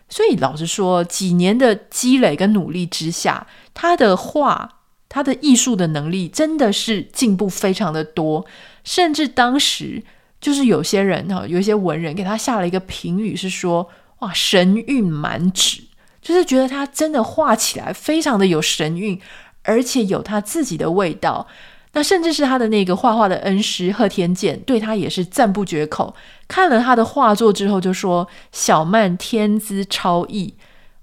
[0.07, 8.45] 所以老实说，几年的积累跟努力之下，他的画、他的艺术的能力真的是进步非常的多。
[8.83, 10.03] 甚至当时
[10.39, 15.81] 就是有些人哈，有一些文人给他下了一个评语，是说：哇，神韵满纸。
[16.25, 19.21] 就是觉得他真的画起来非常的有神韵，
[19.61, 21.45] 而且有他自己的味道。
[21.93, 26.15] 那甚至是他的那个画画的恩师贺天健，对他也是赞不绝口。
[26.47, 30.51] 看了他的画作之后，就说小曼天资超逸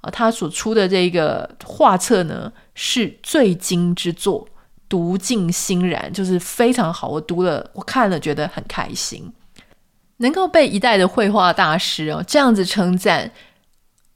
[0.00, 4.44] 啊，他所出的这个画册呢是最精之作，
[4.88, 7.06] 读尽欣然，就是非常好。
[7.06, 9.32] 我读了，我看了，觉得很开心，
[10.16, 13.30] 能够被一代的绘画大师哦这样子称赞。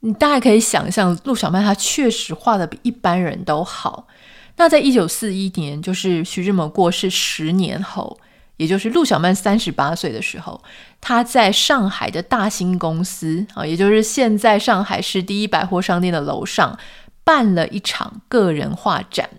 [0.01, 4.07] 你大概可以想象，陆小曼她确实画的比一般人都好。
[4.57, 8.19] 那在一九四一年，就是徐志摩过世十年后，
[8.57, 10.61] 也就是陆小曼三十八岁的时候，
[10.99, 16.77] 她在上海的大兴公司啊，也就是现在上海市第一百货商店的楼上，
[17.23, 19.29] 办了一场个人画展。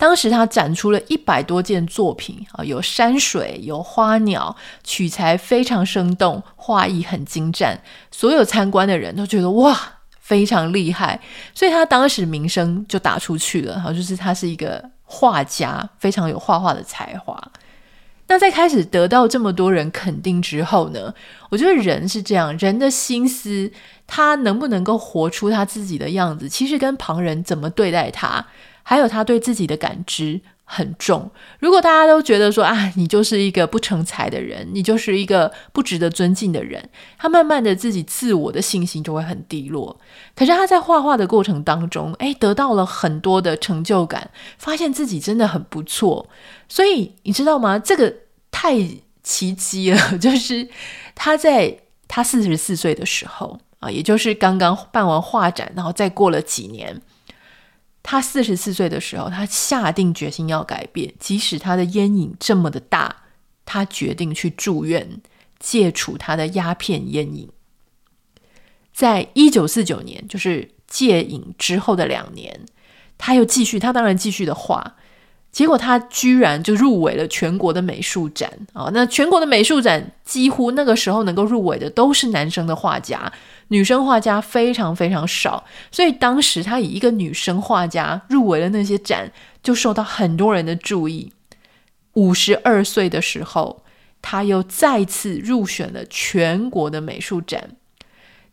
[0.00, 7.78] 当时他展出了一百多件作品啊，有山水，有花鸟，取材非常生动，画艺很精湛。
[8.10, 9.78] 所有参观的人都觉得哇，
[10.18, 11.20] 非常厉害，
[11.54, 17.38] 所以他当时名声就打出去了，哈，就是他是一个画家，非常有画画的才华。
[18.28, 21.12] 那在开始得到这么多人肯定之后呢，
[21.50, 23.70] 我觉得人是这样，人的心思，
[24.06, 28.46] 他能不能够活出他自己的样子，其实跟旁人怎么对待他，
[28.82, 31.30] 还有他对自己的感知很重。
[31.58, 36.88] 如果大家都觉得说啊，你就是一个不成才的人，你就是一个不值得尊敬的人，
[37.18, 39.98] 他慢慢的自己自我的信心就会很低落。
[40.36, 46.28] 可是他在画画的过程当中，诶，得到了很多的成就感，发现自己真的很不错。
[46.68, 47.78] 所以你知道吗？
[47.78, 48.14] 这个
[48.50, 48.76] 太
[49.22, 50.68] 奇迹了， 就是
[51.14, 57.00] 他在他四十四岁的时候啊，也就是刚刚办完画展，然后再过了几年，
[58.02, 63.14] 他四十四岁的时候，他下定决心要改变，即使他的烟瘾这么的大，
[63.64, 65.20] 他决定去住院
[65.58, 67.48] 戒除他的鸦片烟瘾。
[68.92, 72.60] 在一九四九年，就是戒瘾之后的两年，
[73.16, 74.96] 他又继续，他当然继续的画。
[75.52, 78.88] 结果他居然就入围了全国的美术展啊！
[78.94, 83.32] 那全国的美术展几乎那个时候能够入围的都是男生的画家，
[83.70, 85.64] 女生画家非常非常少。
[85.90, 91.32] 所以当时她以一个女生画家入围了那些展，就受到很多人的注意。
[92.14, 93.82] 五十二岁的时候，
[94.20, 97.70] 她又再次入选了全国的美术展。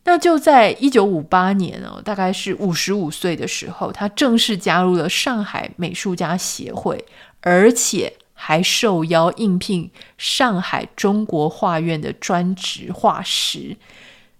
[0.04, 7.04] 那就在一九五八年哦，大概是五十五岁的时候，她正式加入了上海美术家协会，
[7.40, 13.76] 而且还受邀应聘上海中国画院的专职画师。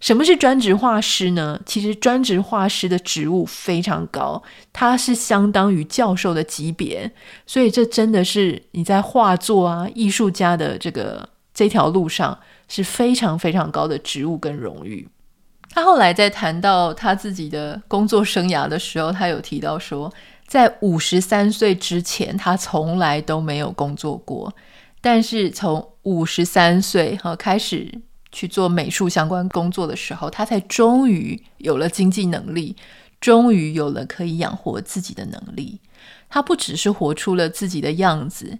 [0.00, 1.60] 什么是专职画师呢？
[1.66, 4.40] 其实专职画师的职务非常高，
[4.72, 7.10] 它是相当于教授的级别，
[7.46, 15.08] 所以这真的是你在画作啊、艺术家的这个这条路上是非常非常高的职务跟荣誉。
[15.70, 20.12] 他后来在谈到他自己的工作生涯的时候，他有提到说，
[20.46, 24.54] 在五十三岁之前，他从来都没有工作过。
[25.00, 27.92] 但是从五十三岁哈开始
[28.38, 32.76] 去做美术相关工作的时候，他才终于有了经济能力，
[33.20, 35.80] 终于有了可以养活自己的能力。
[36.28, 38.56] 他不只是活出了自己的样子，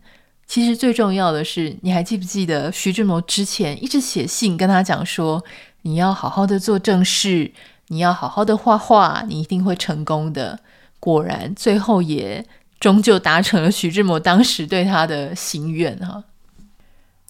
[0.49, 5.45] 其实最重要的是，你还记不记得徐志摩之前一直写信跟他讲说，
[5.83, 7.53] 你要好好的做正事，
[7.87, 10.59] 你要好好的画画，你一定会成功的。
[10.99, 12.45] 果然，最后也
[12.81, 16.25] 终究达成了徐志摩当时对他的心愿哈。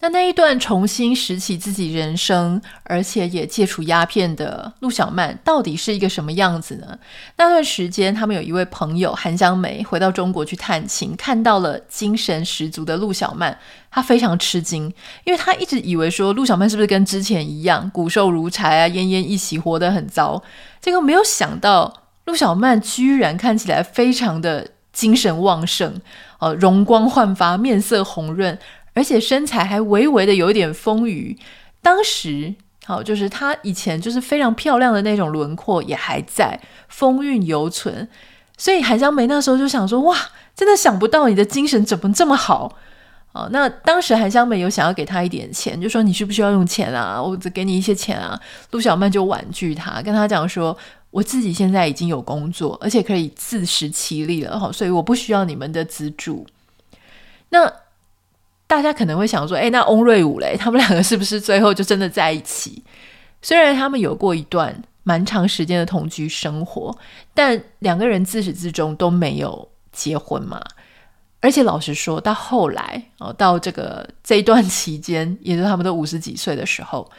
[0.01, 6.97] 那那一段重新拾起自己人生，而且也戒除鸦片的陆小曼，到底是一个什么样子呢？
[7.35, 13.57] 那段时间，他们有一位朋友韩香梅回到中国去探亲，看到了精神十足的陆小曼，
[13.91, 14.85] 她非常吃惊，
[15.25, 20.41] 因为她一直以为说陆小曼是不是跟之前一样骨瘦如柴啊，奄奄一息，活得很糟。
[20.79, 25.99] 结果没有想到，陆小曼居然看起来非常的精神旺盛，
[26.39, 28.57] 呃，容光焕发，面色红润。
[28.99, 31.37] 而且身材还微微的有一点丰腴，
[31.81, 32.53] 当时
[32.85, 36.59] 好就是她以前就是非常漂亮的那种轮廓也还在，
[36.89, 38.09] 风韵犹存。
[38.57, 40.17] 所以韩香梅那时候就想说：“哇，
[40.53, 42.75] 真的想不到你的精神怎么这么好
[43.31, 47.23] 啊！”那当时韩香梅有想要给他一点钱，就说：“你需不需要用钱啊？
[47.23, 48.37] 我只给你一些钱啊。”
[48.71, 50.77] 陆小曼就婉拒他，跟他讲说
[51.11, 56.45] ：“我自己现在已经有工作，而且可以自食其力了，好，所以我不需要你们的资助。”
[57.47, 57.71] 那。
[58.69, 60.55] 大家可能会想说，诶，那翁瑞午嘞？
[60.61, 62.83] 他们两个是不是最后就真的在一起？
[63.41, 66.95] 虽然他们有过一段蛮长时间的同居生活，
[67.33, 70.61] 但两个人自始至终都没有结婚嘛。
[71.41, 77.09] 而且老实说，到后来哦，到这个这一段期间，也就是他们都五十几岁的时候，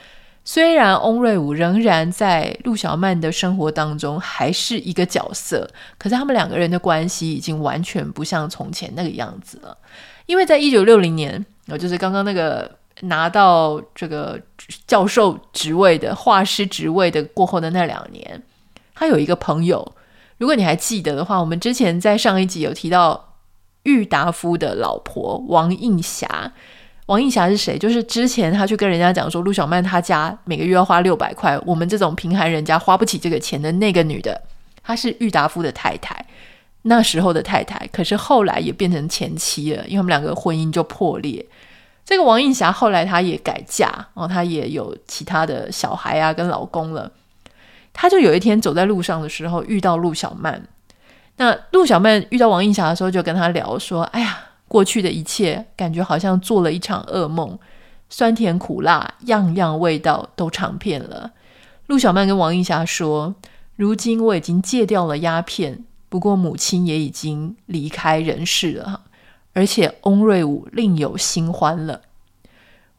[0.42, 9.76] 虽然翁瑞午仍然在陆小曼的生活当中还是一个角色，可是他们两个人的关系已经完全不像从前那个样子了。
[10.26, 12.68] 因为在一九六零年，我就是刚刚那个
[13.03, 14.40] 拿到这个
[14.87, 18.42] 教授职位的画师职位的过后的那两年，
[18.94, 19.94] 他有一个朋友，
[20.38, 23.35] 如果你还记得的话，我们之前在上一集有提到
[23.83, 26.53] 郁达夫的老婆王映霞。
[27.11, 27.77] 王映霞是谁？
[27.77, 34.40] 就是之前他去跟人家讲说，陆小曼她家每个月要花六百块，我们这种贫寒人家花不起这个钱的那个女的，
[34.81, 36.25] 她是郁达夫的太太。
[36.83, 41.44] 那时候的太太，可是后来也变成前妻了，因为他们两个婚姻就破裂。
[42.05, 47.11] 这个王映霞后来她也改嫁，哦，她也有其他的小孩啊，跟老公了。
[47.92, 50.62] 她就有一天走在路上的时候遇到陆小曼。
[51.38, 54.38] 那陆小曼遇到王映霞的时候，就跟他聊说：“哎呀，
[54.71, 57.58] 过去的一切感觉好像做了一场噩梦，
[58.08, 61.33] 酸甜苦辣样样味道都尝遍了。”
[61.88, 63.35] 陆小曼跟王映霞说。
[63.77, 69.04] 如今我已经戒掉了鸦片，不过母亲也已经离开人世了，
[69.54, 72.02] 而且翁瑞武另有新欢了。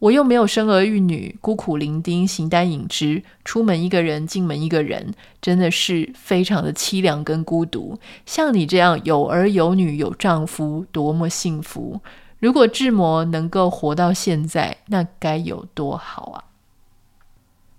[0.02, 8.00] 我又没有生儿育女，孤苦伶仃，形单影只，出门一个人，进门一个人，真的是非常的凄凉跟孤独。
[8.26, 12.02] 像你这样有儿有女有丈夫，多么幸福！
[12.40, 16.50] 如果志摩能够活到现在，那该有多好啊！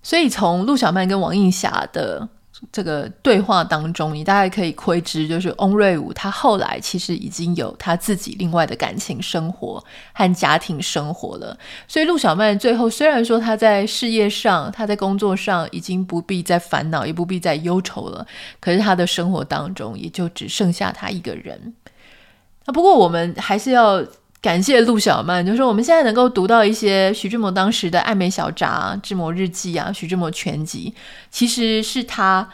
[0.01, 2.29] 所以从陆小曼跟王映霞的。
[2.71, 9.83] 这个对话当中，你大概可以窥知，就是翁瑞武他后来其实已经有他自己另外的感情生活
[10.13, 11.59] 和家庭生活了。
[11.89, 18.27] 所以陆小曼最后虽然说他在事业上、他在工作上已经不必再烦恼，也不必再忧愁了，
[18.61, 21.75] 可是他的生活当中也就只剩下他一个人。
[22.67, 24.05] 那，不过我们还是要。
[24.43, 30.93] 感谢陆小曼，就是我们现在能够读到一些徐志摩当时的《爱美小札》《志摩日记》啊，《徐志摩全集》，
[31.31, 32.47] 其实是他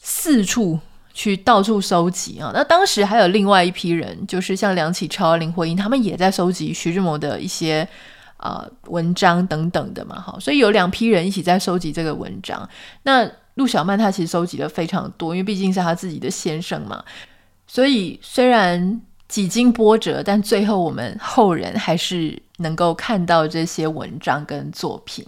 [0.00, 0.78] 四处
[1.12, 2.52] 去到处收集啊。
[2.54, 7.86] 那当时还有另外一批人，就是像梁启超、林徽因，他们也在收集徐志摩的一些
[8.36, 10.20] 啊、文章等等的嘛。
[10.20, 12.68] 哈，所以有两批人一起在收集这个文章。
[13.02, 17.02] 那陆小曼她其实收集的非常多，因为毕竟是他自己的先生嘛。
[17.66, 19.00] 所以虽然。
[19.34, 25.26] 几经波折，但最后我们后人还是能够看到这些文章跟作品。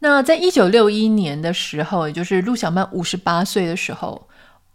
[0.00, 4.26] 那在一九六一年的时候，也就是陆小曼五十八岁的时候，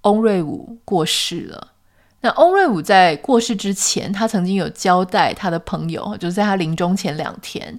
[0.04, 1.68] 翁瑞武过世了。
[2.22, 7.78] 那翁瑞武在过世之前，他曾经有交代他的朋友，就是在他临终前两天，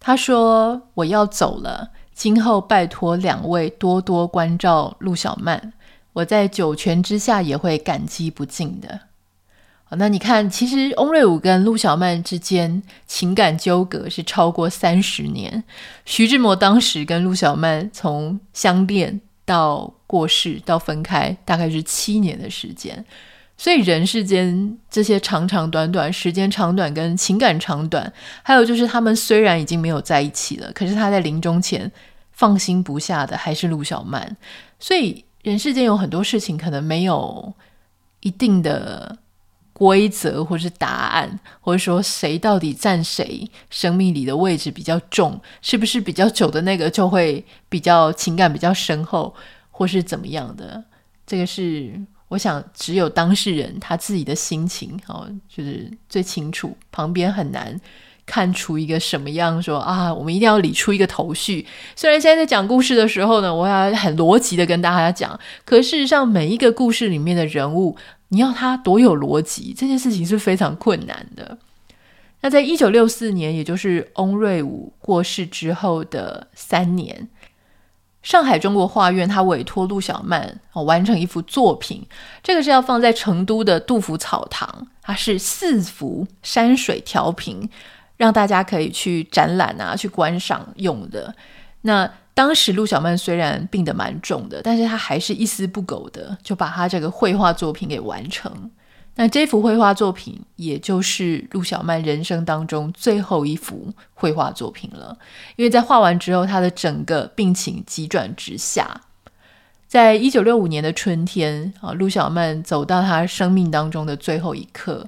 [0.00, 5.72] 他说：“我要走了，今后拜托两位多多关照陆小曼，
[6.14, 8.98] 我在九泉之下也会感激不尽的。”
[9.98, 15.62] 那你看，其实翁瑞武跟陆小曼之间情感纠葛是超过三十年。
[16.06, 23.04] 徐志摩当时跟陆小曼从相恋到过世到分开，大概是七年的时间。
[23.58, 28.10] 所以人世间这些长长短短、时间长短跟情感长短，
[28.42, 31.90] 还有就是他们虽然已经没有在一起了，可是他在临终前
[32.32, 34.36] 放心不下的还是陆小曼。
[34.80, 37.52] 所以人世间有很多事情可能没有
[38.20, 39.18] 一定的。
[39.82, 49.34] 规则，或是答案，或者说谁到底占谁生命里的位置比较重，是不是比较久的那个就会比较情感比较深厚，
[49.72, 50.84] 或是怎么样的？
[51.26, 57.80] 这个是我想只有当事人他自己的心情哦，就是最清楚，旁边很难
[58.24, 61.66] 看出一个什么样说啊，我们一定要理出一个头绪。
[61.96, 67.96] 虽然现在在讲故事的时候呢，我要很逻辑的跟大家讲，可事实上每一个故事里面的人物。
[68.32, 71.58] 你要他多有逻辑，这件事情是非常困难的。
[72.40, 77.28] 那在一九六四年，也就是翁瑞武过世之后的三年，
[78.22, 82.06] 上海中国画院他委托陆小曼完成一幅作品，
[82.42, 87.68] 这个是要放在成都的杜甫草堂，它是四幅山水调屏，
[88.16, 91.34] 让大家可以去展览啊，去观赏用的。
[91.82, 98.70] 那当时陆小曼虽然病得蛮重的，但是他还是一丝不苟的就把他这个绘画作品给完成。
[99.14, 105.14] 那这幅绘画作品，也就是陆小曼人生当中最后一幅绘画作品了。
[105.56, 109.02] 因为在画完之后，他的整个病情急转直下。
[109.86, 115.06] 在一九六五年的春天啊，陆小曼走到他生命当中的最后一刻。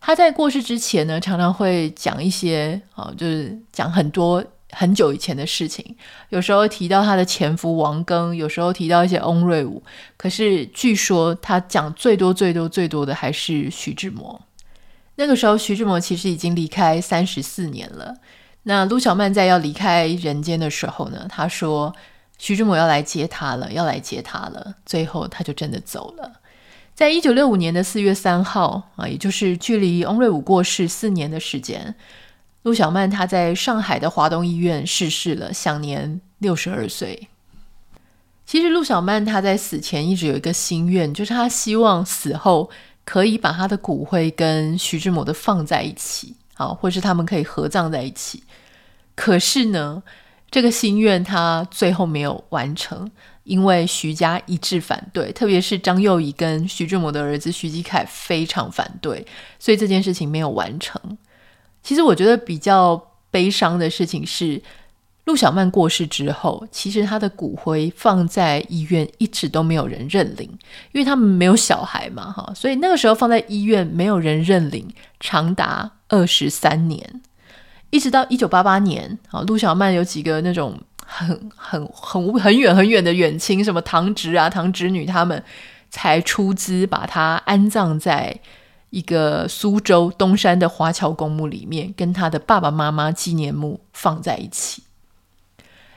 [0.00, 4.44] 他在过世之前呢，常常会讲一些啊，就是讲很多。
[4.72, 5.94] 很久以前的事情，
[6.30, 9.82] 有时候提到他的前夫王庚，有时候提到一些翁瑞武。
[10.16, 14.40] 可是据说他讲最多、最多、最多的还是徐志摩。
[15.16, 18.16] 那个时候，徐志摩其实已经离开三十四年了。
[18.62, 21.94] 那陆小曼在要离开人间的时候呢，他说
[22.38, 24.74] 徐志摩要来接他了，要来接他了。
[24.86, 26.40] 最后他就真的走了。
[26.94, 31.94] 在一九六五年的四月三号啊，也就是距离翁瑞武过世四年的时间。
[32.62, 37.28] 陆小曼她在上海的华东医院逝世了，享年六十二岁。
[38.44, 42.70] 其实陆小曼她在死前一直有一个心愿，就是她希望死后
[43.04, 48.42] 可以把她的骨灰跟徐志摩的放在一起，啊，或是他们可以合葬在一起。
[49.14, 50.02] 可是呢，
[50.50, 53.10] 这个心愿她最后没有完成，
[53.44, 59.26] 因为徐家一致反对，特别是张幼仪跟徐志摩的儿子徐继凯非常反对，
[59.58, 61.00] 所以这件事情没有完成。
[61.82, 64.62] 其实我觉得比较悲伤的事情是，
[65.24, 70.48] 陆小曼过世之后，其实她的骨灰放在医院一直都没有人认领，
[70.92, 74.88] 因为他们没有小孩嘛，哈，所以那个时候放在医院没有人认领，
[75.20, 77.20] 长达二十三年，
[77.90, 85.42] 一直到一九八八年，啊，陆小曼有几个那种很很很很远很远的远亲，什么堂侄啊、堂侄女，他们
[85.90, 88.36] 才出资把她安葬在
[88.92, 94.84] 一个苏州东山的华侨公墓里面，跟他的爸爸妈妈纪念墓放在一起。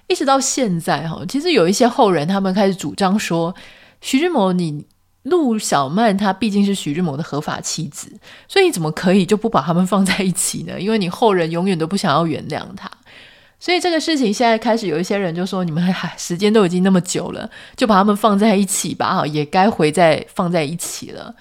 [0.08, 3.54] 一直到现在哈，其实有一些后人他们开始主张说，
[4.02, 4.88] 徐志摩你。
[5.26, 8.16] 陆小曼她毕竟是徐志摩的合法妻子，
[8.48, 10.78] 所以你怎么可以就不把他们放在一起呢？
[10.80, 12.88] 因为你后人永远都不想要原谅他，
[13.60, 15.84] 所以这个事情现在开始有一些人就说：你们
[16.16, 21.34] 时间都已经那么久了，就把他们放在一起吧，哈，也该回再放在一起了。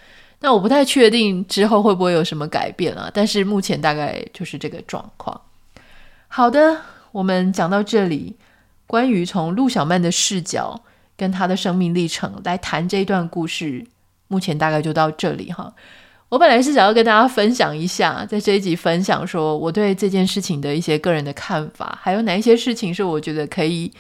[0.45, 5.40] 那我不太确定之后会不会有什么改变啊，但是目前大概就是这个状况。
[6.28, 6.82] 好的，
[7.12, 8.36] 我们讲到这里，
[8.86, 10.82] 关于从陆小曼的视角。
[11.16, 13.86] 跟她的生命历程来谈这一段故事，
[14.26, 15.72] 目前大概就到这里哈。
[16.28, 23.92] 我本来是想要跟大家分享一下，在这一集分享说我对这件事情的一些个人的看法，还有哪一些事情是我觉得可以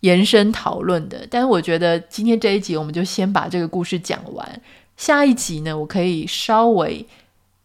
[0.00, 1.26] 延伸讨论的。
[1.30, 4.62] 但是我觉得今天这一集我们就先把这个故事讲完，
[4.96, 7.06] 下一集呢，我可以稍微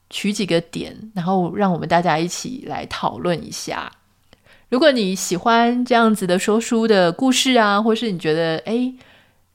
[0.09, 3.91] 取几个点，然后让我们大家一起来讨论一下。
[4.69, 8.93] 如果你喜欢这样子的说书的故事啊，或是你觉得诶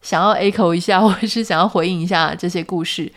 [0.01, 3.13] 想要 echo 一下，或是想要回应一下这些故事，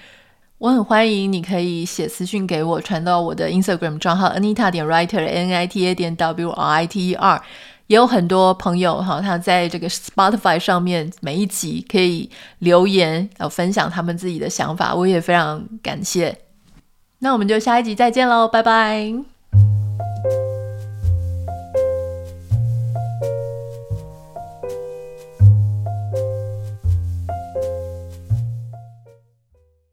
[0.58, 7.10] 我很欢迎你可以写私讯给我，传到我的 Instagram 账号 Anita 点 Writer N I T A 点 W R I T
[7.10, 7.42] E R。
[7.88, 12.30] 也有很多朋友哈，他在这个 Spotify 上面每一集可以
[12.60, 16.38] 留言，要分享他们自己的想法，我也非常感谢。
[17.20, 19.35] 那我们就下一集再见喽，拜拜。